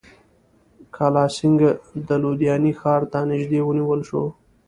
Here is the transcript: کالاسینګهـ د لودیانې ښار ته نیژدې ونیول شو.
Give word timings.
کالاسینګهـ 0.95 1.71
د 2.07 2.09
لودیانې 2.23 2.73
ښار 2.79 3.01
ته 3.11 3.19
نیژدې 3.29 3.59
ونیول 3.63 4.01
شو. 4.09 4.23